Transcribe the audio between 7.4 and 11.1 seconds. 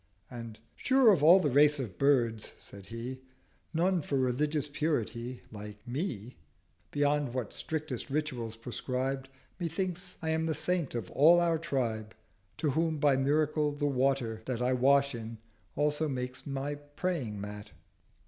strictest Rituals prescribe— Methinks I am the Saint